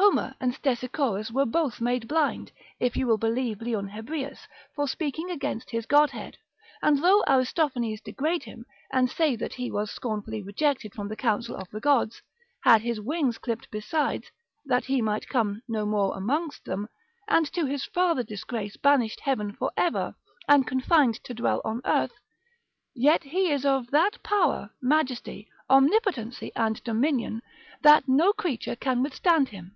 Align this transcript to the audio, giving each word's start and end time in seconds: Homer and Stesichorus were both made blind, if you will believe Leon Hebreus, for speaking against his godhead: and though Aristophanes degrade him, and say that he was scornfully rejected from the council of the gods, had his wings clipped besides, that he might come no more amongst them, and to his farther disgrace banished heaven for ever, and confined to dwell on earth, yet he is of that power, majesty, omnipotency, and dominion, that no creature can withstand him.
Homer 0.00 0.32
and 0.40 0.54
Stesichorus 0.54 1.32
were 1.32 1.44
both 1.44 1.80
made 1.80 2.06
blind, 2.06 2.52
if 2.78 2.96
you 2.96 3.04
will 3.08 3.18
believe 3.18 3.60
Leon 3.60 3.88
Hebreus, 3.88 4.46
for 4.76 4.86
speaking 4.86 5.28
against 5.28 5.70
his 5.72 5.86
godhead: 5.86 6.36
and 6.80 7.02
though 7.02 7.24
Aristophanes 7.26 8.00
degrade 8.00 8.44
him, 8.44 8.64
and 8.92 9.10
say 9.10 9.34
that 9.34 9.54
he 9.54 9.72
was 9.72 9.90
scornfully 9.90 10.40
rejected 10.40 10.94
from 10.94 11.08
the 11.08 11.16
council 11.16 11.56
of 11.56 11.68
the 11.70 11.80
gods, 11.80 12.22
had 12.62 12.80
his 12.82 13.00
wings 13.00 13.38
clipped 13.38 13.70
besides, 13.72 14.30
that 14.64 14.84
he 14.84 15.02
might 15.02 15.28
come 15.28 15.62
no 15.66 15.84
more 15.84 16.16
amongst 16.16 16.64
them, 16.64 16.88
and 17.26 17.52
to 17.52 17.66
his 17.66 17.84
farther 17.84 18.22
disgrace 18.22 18.76
banished 18.76 19.18
heaven 19.18 19.52
for 19.52 19.72
ever, 19.76 20.14
and 20.46 20.64
confined 20.64 21.16
to 21.24 21.34
dwell 21.34 21.60
on 21.64 21.82
earth, 21.84 22.12
yet 22.94 23.24
he 23.24 23.50
is 23.50 23.66
of 23.66 23.90
that 23.90 24.22
power, 24.22 24.70
majesty, 24.80 25.48
omnipotency, 25.68 26.52
and 26.54 26.84
dominion, 26.84 27.42
that 27.82 28.04
no 28.06 28.32
creature 28.32 28.76
can 28.76 29.02
withstand 29.02 29.48
him. 29.48 29.74